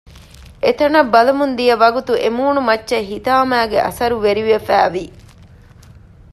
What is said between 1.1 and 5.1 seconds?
ބަލަމުން ދިޔަ ވަގުތު އެ މުނޫމައްޗަށް ހިތާމައިގެ އަސަރު ވެރިވެފައިވި